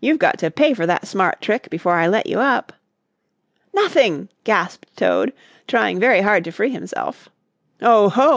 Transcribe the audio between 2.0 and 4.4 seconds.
let you up." "Nothing!"